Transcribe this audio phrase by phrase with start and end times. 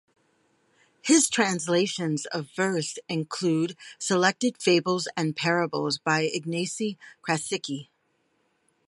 [1.03, 7.89] His translations of verse include selected "Fables and Parables" by Ignacy Krasicki.